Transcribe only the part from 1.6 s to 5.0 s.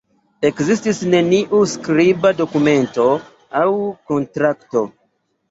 skriba dokumento aŭ kontrakto.